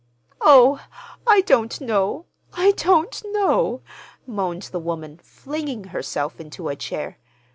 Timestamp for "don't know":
2.71-3.83